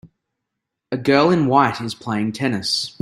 A 0.91 0.97
girl 0.97 1.29
in 1.29 1.45
white 1.45 1.79
is 1.79 1.93
playing 1.93 2.31
tennis. 2.31 2.97